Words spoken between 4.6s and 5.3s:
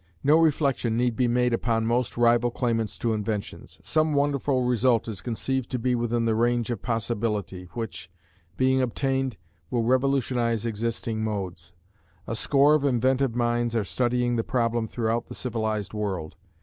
result is